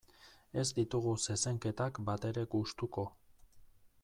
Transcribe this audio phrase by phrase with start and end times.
[0.61, 3.09] Ez ditugu zezenketak batere gustuko.